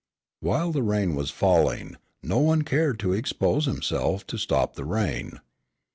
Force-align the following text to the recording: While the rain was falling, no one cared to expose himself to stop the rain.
While 0.39 0.71
the 0.71 0.81
rain 0.81 1.13
was 1.13 1.29
falling, 1.29 1.95
no 2.23 2.39
one 2.39 2.63
cared 2.63 2.97
to 3.01 3.13
expose 3.13 3.65
himself 3.65 4.25
to 4.25 4.37
stop 4.39 4.73
the 4.73 4.83
rain. 4.85 5.41